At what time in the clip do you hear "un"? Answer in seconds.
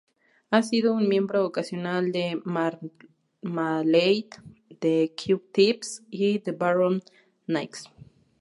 0.95-1.07